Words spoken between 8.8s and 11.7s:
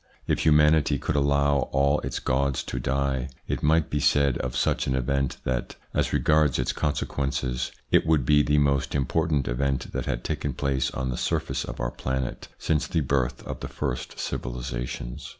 important event that had taken place on the surface